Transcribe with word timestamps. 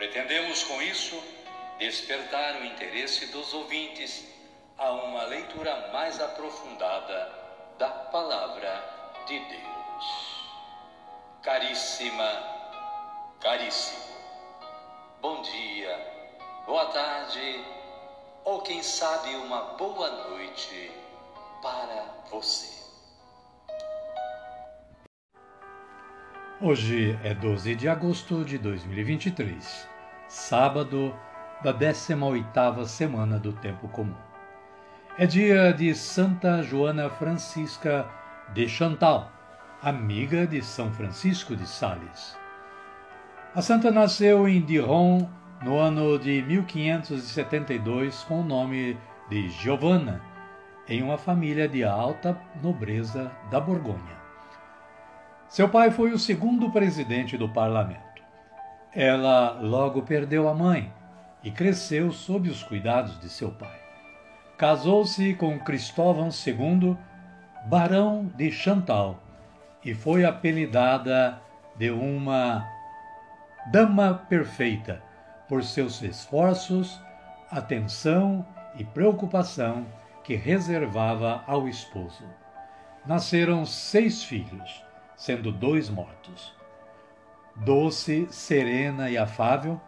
Pretendemos 0.00 0.62
com 0.62 0.80
isso 0.80 1.22
despertar 1.78 2.62
o 2.62 2.64
interesse 2.64 3.26
dos 3.26 3.52
ouvintes 3.52 4.26
a 4.78 4.92
uma 4.92 5.24
leitura 5.24 5.90
mais 5.92 6.18
aprofundada 6.18 7.30
da 7.78 7.90
Palavra 7.90 8.82
de 9.26 9.38
Deus. 9.38 10.46
Caríssima, 11.42 12.32
caríssimo, 13.42 14.16
bom 15.20 15.42
dia, 15.42 15.94
boa 16.64 16.86
tarde 16.86 17.62
ou 18.46 18.62
quem 18.62 18.82
sabe 18.82 19.36
uma 19.36 19.74
boa 19.74 20.08
noite 20.30 20.90
para 21.60 22.24
você. 22.30 22.80
Hoje 26.62 27.18
é 27.24 27.34
12 27.34 27.74
de 27.74 27.88
agosto 27.88 28.44
de 28.44 28.58
2023, 28.58 29.89
sábado 30.30 31.12
da 31.60 31.74
18ª 31.74 32.86
semana 32.86 33.36
do 33.36 33.52
tempo 33.52 33.88
comum. 33.88 34.14
É 35.18 35.26
dia 35.26 35.72
de 35.72 35.92
Santa 35.92 36.62
Joana 36.62 37.10
Francisca 37.10 38.08
de 38.54 38.68
Chantal, 38.68 39.28
amiga 39.82 40.46
de 40.46 40.62
São 40.62 40.92
Francisco 40.92 41.56
de 41.56 41.66
Sales. 41.66 42.38
A 43.56 43.60
santa 43.60 43.90
nasceu 43.90 44.48
em 44.48 44.60
Dijon 44.60 45.28
no 45.64 45.76
ano 45.76 46.16
de 46.16 46.42
1572 46.42 48.22
com 48.22 48.42
o 48.42 48.44
nome 48.44 48.96
de 49.28 49.48
Giovanna, 49.48 50.20
em 50.86 51.02
uma 51.02 51.18
família 51.18 51.68
de 51.68 51.82
alta 51.82 52.40
nobreza 52.62 53.32
da 53.50 53.58
Borgonha. 53.60 54.20
Seu 55.48 55.68
pai 55.68 55.90
foi 55.90 56.12
o 56.12 56.18
segundo 56.20 56.70
presidente 56.70 57.36
do 57.36 57.48
parlamento. 57.48 58.09
Ela 58.92 59.58
logo 59.60 60.02
perdeu 60.02 60.48
a 60.48 60.54
mãe 60.54 60.92
e 61.42 61.50
cresceu 61.50 62.10
sob 62.10 62.48
os 62.48 62.62
cuidados 62.62 63.18
de 63.20 63.28
seu 63.28 63.50
pai. 63.52 63.78
Casou-se 64.58 65.34
com 65.34 65.58
Cristóvão 65.58 66.28
II, 66.28 66.96
barão 67.66 68.30
de 68.36 68.50
Chantal, 68.50 69.18
e 69.84 69.94
foi 69.94 70.24
apelidada 70.24 71.40
de 71.76 71.90
uma 71.90 72.66
dama 73.70 74.14
perfeita 74.28 75.02
por 75.48 75.62
seus 75.62 76.02
esforços, 76.02 77.00
atenção 77.50 78.44
e 78.76 78.84
preocupação 78.84 79.86
que 80.24 80.34
reservava 80.34 81.42
ao 81.46 81.68
esposo. 81.68 82.24
Nasceram 83.06 83.64
seis 83.64 84.22
filhos 84.22 84.84
sendo 85.16 85.52
dois 85.52 85.88
mortos. 85.88 86.59
Doce, 87.56 88.26
serena 88.30 89.10
e 89.10 89.18
afável, 89.18 89.80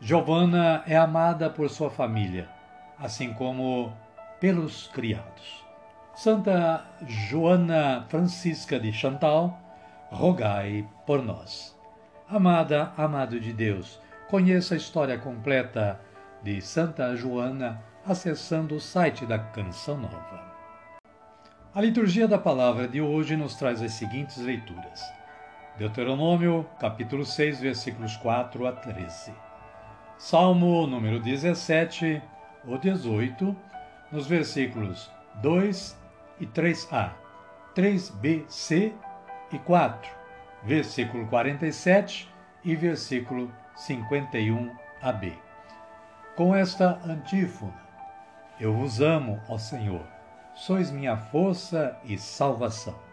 Giovanna 0.00 0.82
é 0.86 0.96
amada 0.96 1.48
por 1.48 1.70
sua 1.70 1.90
família, 1.90 2.48
assim 2.98 3.32
como 3.32 3.92
pelos 4.38 4.88
criados. 4.88 5.64
Santa 6.14 6.84
Joana 7.06 8.04
Francisca 8.08 8.78
de 8.78 8.92
Chantal, 8.92 9.58
rogai 10.10 10.86
por 11.06 11.22
nós. 11.22 11.76
Amada, 12.28 12.92
amado 12.96 13.40
de 13.40 13.52
Deus, 13.52 14.00
conheça 14.28 14.74
a 14.74 14.76
história 14.76 15.18
completa 15.18 16.00
de 16.42 16.60
Santa 16.60 17.14
Joana 17.16 17.82
acessando 18.04 18.76
o 18.76 18.80
site 18.80 19.24
da 19.24 19.38
Canção 19.38 19.98
Nova. 19.98 20.44
A 21.74 21.80
liturgia 21.80 22.26
da 22.26 22.38
palavra 22.38 22.88
de 22.88 23.00
hoje 23.00 23.36
nos 23.36 23.54
traz 23.54 23.82
as 23.82 23.92
seguintes 23.92 24.38
leituras. 24.38 25.15
Deuteronômio, 25.78 26.66
capítulo 26.80 27.24
6, 27.24 27.60
versículos 27.60 28.16
4 28.16 28.66
a 28.66 28.72
13. 28.72 29.32
Salmo 30.16 30.86
número 30.86 31.20
17 31.20 32.22
ou 32.66 32.78
18, 32.78 33.54
nos 34.10 34.26
versículos 34.26 35.10
2 35.42 35.96
e 36.40 36.46
3a, 36.46 37.12
3b, 37.74 38.44
c 38.48 38.94
e 39.52 39.58
4, 39.58 40.10
versículo 40.64 41.26
47 41.26 42.28
e 42.64 42.74
versículo 42.74 43.52
51ab. 43.76 45.32
Com 46.34 46.54
esta 46.54 46.98
antífona: 47.04 47.74
Eu 48.58 48.72
vos 48.72 49.00
amo, 49.00 49.40
ó 49.48 49.58
Senhor 49.58 50.16
sois 50.56 50.90
minha 50.90 51.16
força 51.16 51.98
e 52.02 52.16
salvação. 52.16 53.05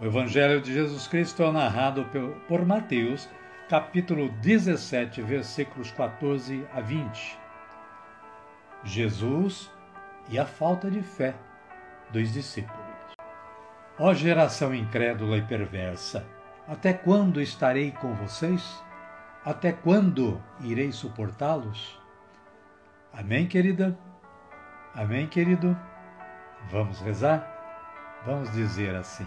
O 0.00 0.04
Evangelho 0.04 0.60
de 0.60 0.72
Jesus 0.72 1.06
Cristo 1.06 1.42
é 1.42 1.52
narrado 1.52 2.06
por 2.48 2.64
Mateus, 2.64 3.28
capítulo 3.68 4.30
17, 4.40 5.22
versículos 5.22 5.92
14 5.92 6.66
a 6.72 6.80
20. 6.80 7.38
Jesus 8.84 9.70
e 10.28 10.38
a 10.38 10.46
falta 10.46 10.90
de 10.90 11.02
fé 11.02 11.34
dos 12.10 12.32
discípulos. 12.32 12.80
Ó 13.98 14.12
geração 14.12 14.74
incrédula 14.74 15.36
e 15.36 15.42
perversa, 15.42 16.26
até 16.66 16.92
quando 16.92 17.40
estarei 17.40 17.92
com 17.92 18.14
vocês? 18.14 18.82
Até 19.44 19.72
quando 19.72 20.42
irei 20.60 20.90
suportá-los? 20.90 22.00
Amém, 23.12 23.46
querida? 23.46 23.96
Amém, 24.94 25.26
querido? 25.28 25.78
Vamos 26.70 27.00
rezar? 27.00 27.46
Vamos 28.24 28.50
dizer 28.52 28.94
assim: 28.94 29.26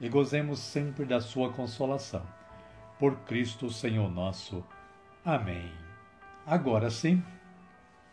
e 0.00 0.08
gozemos 0.08 0.58
sempre 0.58 1.04
da 1.04 1.20
sua 1.20 1.52
consolação. 1.52 2.22
Por 2.98 3.16
Cristo 3.20 3.70
Senhor 3.70 4.10
nosso. 4.10 4.64
Amém. 5.24 5.70
Agora 6.46 6.90
sim, 6.90 7.22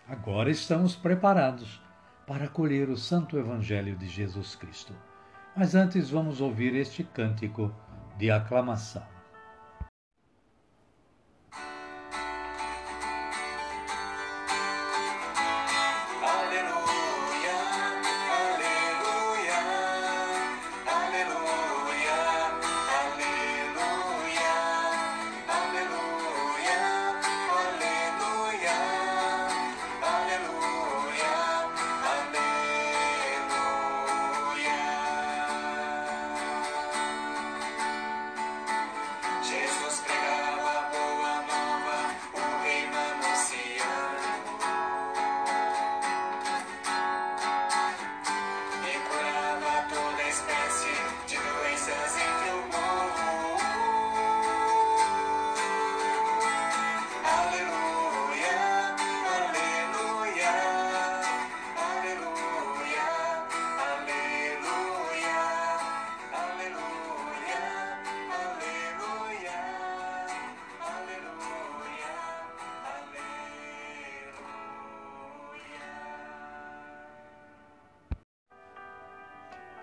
agora 0.08 0.52
estamos 0.52 0.96
preparados 0.96 1.82
para 2.26 2.46
acolher 2.46 2.90
o 2.90 2.98
Santo 2.98 3.38
Evangelho 3.38 3.96
de 3.96 4.08
Jesus 4.08 4.56
Cristo. 4.56 4.94
Mas 5.56 5.74
antes 5.74 6.10
vamos 6.10 6.42
ouvir 6.42 6.76
este 6.76 7.04
cântico 7.04 7.74
de 8.18 8.30
aclamação. 8.30 9.17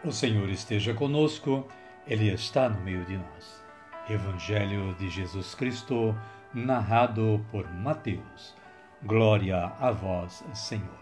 O 0.05 0.13
Senhor 0.13 0.51
esteja 0.51 0.93
conosco, 0.93 1.67
Ele 2.07 2.29
está 2.31 2.69
no 2.69 2.79
meio 2.83 3.07
de 3.07 3.17
nós. 3.17 3.65
Evangelho 4.11 4.95
de 4.99 5.09
Jesus 5.09 5.55
Cristo, 5.55 6.15
narrado 6.53 7.43
por 7.51 7.67
Mateus. 7.73 8.55
Glória 9.03 9.73
a 9.81 9.91
vós, 9.91 10.45
Senhor. 10.53 11.01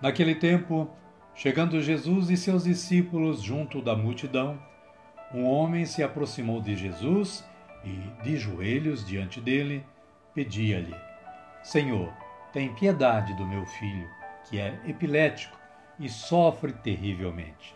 Naquele 0.00 0.36
tempo, 0.36 0.88
chegando 1.34 1.82
Jesus 1.82 2.30
e 2.30 2.36
seus 2.36 2.62
discípulos 2.62 3.42
junto 3.42 3.82
da 3.82 3.96
multidão, 3.96 4.56
um 5.34 5.42
homem 5.44 5.84
se 5.84 6.00
aproximou 6.00 6.60
de 6.60 6.76
Jesus 6.76 7.44
e, 7.82 8.22
de 8.22 8.36
joelhos 8.36 9.04
diante 9.04 9.40
dele, 9.40 9.84
pedia-lhe: 10.32 10.94
Senhor, 11.60 12.12
tem 12.52 12.72
piedade 12.72 13.34
do 13.34 13.44
meu 13.44 13.66
filho, 13.66 14.08
que 14.48 14.60
é 14.60 14.78
epilético 14.86 15.58
e 15.98 16.08
sofre 16.08 16.72
terrivelmente. 16.72 17.74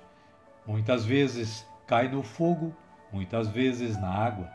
Muitas 0.66 1.04
vezes 1.04 1.66
cai 1.86 2.08
no 2.08 2.22
fogo, 2.22 2.74
muitas 3.12 3.48
vezes 3.48 4.00
na 4.00 4.08
água. 4.08 4.48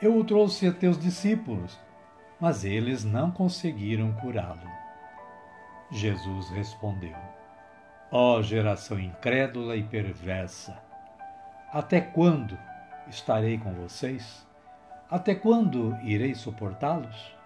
Eu 0.00 0.16
o 0.16 0.24
trouxe 0.24 0.66
a 0.66 0.72
teus 0.72 0.98
discípulos, 0.98 1.78
mas 2.40 2.64
eles 2.64 3.04
não 3.04 3.30
conseguiram 3.30 4.12
curá-lo. 4.14 4.68
Jesus 5.90 6.48
respondeu: 6.50 7.16
Ó 8.10 8.38
oh, 8.38 8.42
geração 8.42 8.98
incrédula 8.98 9.76
e 9.76 9.82
perversa, 9.82 10.76
até 11.72 12.00
quando 12.00 12.58
estarei 13.08 13.58
com 13.58 13.72
vocês? 13.74 14.46
Até 15.10 15.34
quando 15.34 15.96
irei 16.02 16.34
suportá-los? 16.34 17.36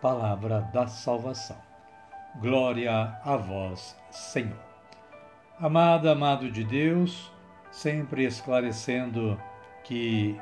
Palavra 0.00 0.60
da 0.72 0.86
salvação. 0.86 1.56
Glória 2.36 3.18
a 3.24 3.36
vós, 3.36 3.96
Senhor. 4.10 4.69
Amada, 5.62 6.12
amado 6.12 6.50
de 6.50 6.64
Deus, 6.64 7.30
sempre 7.70 8.24
esclarecendo 8.24 9.38
que 9.84 10.40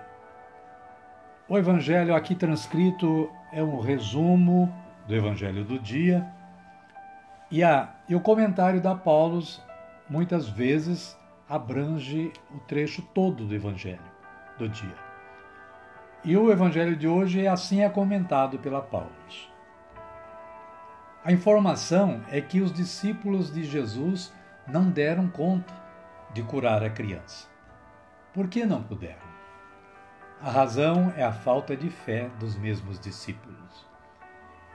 o 1.49 1.59
Evangelho 1.59 2.15
aqui 2.15 2.37
transcrito 2.37 3.29
é 3.53 3.61
um 3.61 3.81
resumo 3.81 4.73
do 5.09 5.17
Evangelho 5.17 5.65
do 5.65 5.77
dia 5.77 6.25
e, 7.51 7.65
a, 7.65 7.97
e 8.09 8.15
o 8.15 8.21
comentário 8.21 8.81
da 8.81 8.95
Paulus 8.95 9.61
muitas 10.09 10.49
vezes 10.49 11.19
abrange 11.49 12.33
o 12.55 12.61
trecho 12.61 13.03
todo 13.13 13.45
do 13.45 13.53
Evangelho 13.53 13.99
do 14.57 14.69
dia. 14.69 14.95
E 16.23 16.37
o 16.37 16.49
Evangelho 16.53 16.95
de 16.95 17.09
hoje 17.09 17.45
assim 17.45 17.83
é 17.83 17.89
comentado 17.89 18.57
pela 18.61 18.81
Paulus. 18.81 19.53
A 21.25 21.33
informação 21.33 22.23
é 22.31 22.41
que 22.41 22.61
os 22.61 22.73
discípulos 22.73 23.53
de 23.53 23.65
Jesus 23.65 24.33
não 24.69 24.91
deram 24.91 25.29
conta 25.29 25.75
de 26.33 26.43
curar 26.43 26.83
a 26.85 26.91
criança. 26.91 27.49
Por 28.35 28.49
que 28.49 28.65
não 28.65 28.83
puderam? 28.83 29.29
A 30.41 30.51
razão 30.51 31.13
é 31.17 31.25
a 31.25 31.33
falta 31.33 31.77
de 31.77 31.91
fé 31.91 32.31
dos 32.39 32.57
mesmos 32.57 33.01
discípulos. 33.01 33.87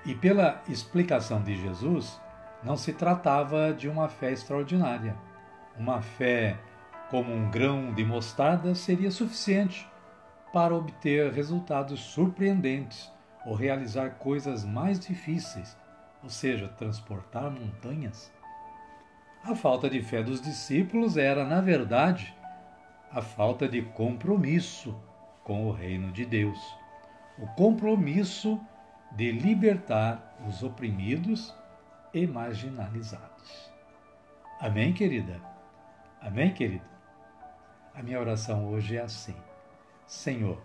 E 0.06 0.14
pela 0.14 0.62
explicação 0.68 1.42
de 1.42 1.56
Jesus, 1.56 2.20
não 2.64 2.76
se 2.76 2.92
tratava 2.92 3.74
de 3.74 3.88
uma 3.88 4.10
fé 4.10 4.32
extraordinária. 4.32 5.16
Uma 5.78 6.02
fé 6.02 6.58
como 7.10 7.34
um 7.34 7.50
grão 7.50 7.94
de 7.94 8.04
mostarda 8.04 8.76
seria 8.76 9.12
suficiente 9.12 9.88
para 10.52 10.76
obter 10.76 11.32
resultados 11.32 12.00
surpreendentes 12.00 13.12
ou 13.46 13.56
realizar 13.56 14.12
coisas 14.12 14.66
mais 14.66 15.00
difíceis, 15.00 15.78
ou 16.22 16.30
seja, 16.30 16.68
transportar 16.70 17.50
montanhas. 17.52 18.32
A 19.44 19.54
falta 19.54 19.90
de 19.90 20.02
fé 20.02 20.24
dos 20.24 20.40
discípulos 20.40 21.18
era, 21.18 21.44
na 21.44 21.60
verdade, 21.60 22.34
a 23.12 23.22
falta 23.22 23.68
de 23.68 23.82
compromisso 23.82 24.96
com 25.44 25.68
o 25.68 25.72
reino 25.72 26.14
de 26.14 26.26
Deus. 26.26 26.60
O 27.38 27.48
compromisso 27.48 28.58
de 29.12 29.34
libertar 29.34 30.38
os 30.48 30.64
oprimidos 30.64 31.54
e 32.14 32.26
marginalizados. 32.26 33.70
Amém, 34.62 34.94
querida? 34.94 35.42
Amém, 36.22 36.54
querido? 36.54 36.86
A 37.94 38.02
minha 38.02 38.22
oração 38.22 38.72
hoje 38.72 38.96
é 38.96 39.02
assim: 39.02 39.36
Senhor, 40.08 40.62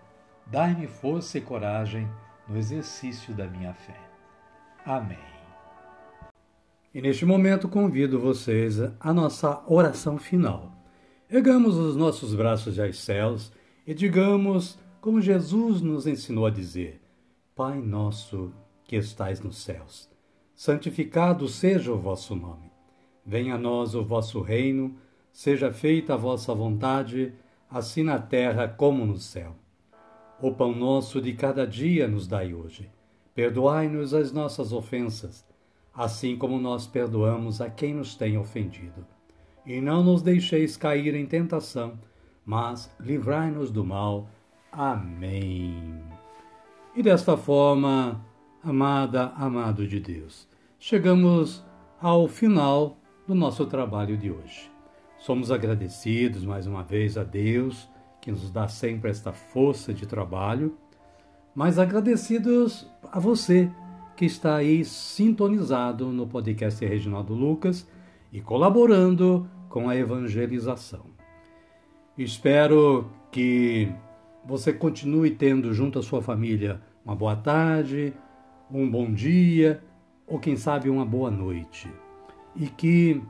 dai-me 0.46 0.86
força 0.86 1.36
e 1.36 1.40
coragem 1.40 2.08
no 2.46 2.56
exercício 2.56 3.34
da 3.34 3.46
minha 3.46 3.74
fé. 3.74 3.96
Amém. 4.86 5.37
E 6.94 7.02
neste 7.02 7.26
momento 7.26 7.68
convido 7.68 8.18
vocês 8.18 8.80
à 8.98 9.12
nossa 9.12 9.62
oração 9.66 10.16
final. 10.16 10.72
Ergamos 11.30 11.76
os 11.76 11.94
nossos 11.94 12.34
braços 12.34 12.78
aos 12.78 12.98
céus 12.98 13.52
e 13.86 13.92
digamos, 13.92 14.78
como 14.98 15.20
Jesus 15.20 15.82
nos 15.82 16.06
ensinou 16.06 16.46
a 16.46 16.50
dizer: 16.50 16.98
Pai 17.54 17.78
nosso 17.78 18.54
que 18.84 18.96
estais 18.96 19.38
nos 19.38 19.58
céus, 19.58 20.08
santificado 20.54 21.46
seja 21.46 21.92
o 21.92 21.98
vosso 21.98 22.34
nome. 22.34 22.72
Venha 23.24 23.56
a 23.56 23.58
nós 23.58 23.94
o 23.94 24.02
vosso 24.02 24.40
reino, 24.40 24.96
seja 25.30 25.70
feita 25.70 26.14
a 26.14 26.16
vossa 26.16 26.54
vontade, 26.54 27.34
assim 27.70 28.02
na 28.02 28.18
terra 28.18 28.66
como 28.66 29.04
no 29.04 29.18
céu. 29.18 29.54
O 30.40 30.52
pão 30.52 30.74
nosso 30.74 31.20
de 31.20 31.34
cada 31.34 31.66
dia 31.66 32.08
nos 32.08 32.26
dai 32.26 32.54
hoje. 32.54 32.90
Perdoai-nos 33.34 34.14
as 34.14 34.32
nossas 34.32 34.72
ofensas 34.72 35.46
assim 35.98 36.36
como 36.36 36.60
nós 36.60 36.86
perdoamos 36.86 37.60
a 37.60 37.68
quem 37.68 37.92
nos 37.92 38.14
tem 38.14 38.38
ofendido. 38.38 39.04
E 39.66 39.80
não 39.80 40.04
nos 40.04 40.22
deixeis 40.22 40.76
cair 40.76 41.12
em 41.16 41.26
tentação, 41.26 41.98
mas 42.46 42.88
livrai-nos 43.00 43.72
do 43.72 43.84
mal. 43.84 44.30
Amém. 44.70 46.00
E 46.94 47.02
desta 47.02 47.36
forma, 47.36 48.24
amada, 48.62 49.32
amado 49.34 49.88
de 49.88 49.98
Deus, 49.98 50.46
chegamos 50.78 51.64
ao 52.00 52.28
final 52.28 52.96
do 53.26 53.34
nosso 53.34 53.66
trabalho 53.66 54.16
de 54.16 54.30
hoje. 54.30 54.70
Somos 55.18 55.50
agradecidos 55.50 56.44
mais 56.44 56.68
uma 56.68 56.84
vez 56.84 57.18
a 57.18 57.24
Deus, 57.24 57.88
que 58.20 58.30
nos 58.30 58.52
dá 58.52 58.68
sempre 58.68 59.10
esta 59.10 59.32
força 59.32 59.92
de 59.92 60.06
trabalho, 60.06 60.78
mas 61.56 61.76
agradecidos 61.76 62.88
a 63.10 63.18
você 63.18 63.68
que 64.18 64.24
está 64.24 64.56
aí 64.56 64.84
sintonizado 64.84 66.08
no 66.08 66.26
podcast 66.26 66.84
Reginaldo 66.84 67.34
Lucas 67.34 67.88
e 68.32 68.40
colaborando 68.40 69.48
com 69.68 69.88
a 69.88 69.94
evangelização. 69.94 71.04
Espero 72.18 73.08
que 73.30 73.88
você 74.44 74.72
continue 74.72 75.30
tendo 75.30 75.72
junto 75.72 76.00
à 76.00 76.02
sua 76.02 76.20
família 76.20 76.82
uma 77.04 77.14
boa 77.14 77.36
tarde, 77.36 78.12
um 78.68 78.90
bom 78.90 79.14
dia 79.14 79.80
ou 80.26 80.40
quem 80.40 80.56
sabe 80.56 80.90
uma 80.90 81.06
boa 81.06 81.30
noite. 81.30 81.88
E 82.56 82.66
que 82.66 83.22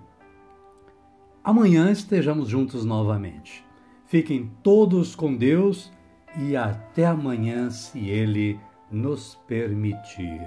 amanhã 1.45 1.91
estejamos 1.91 2.49
juntos 2.49 2.87
novamente. 2.87 3.63
Fiquem 4.07 4.51
todos 4.63 5.15
com 5.15 5.37
Deus 5.37 5.93
e 6.35 6.57
até 6.57 7.05
amanhã, 7.05 7.69
se 7.69 8.09
Ele 8.09 8.59
nos 8.91 9.35
permitir. 9.47 10.41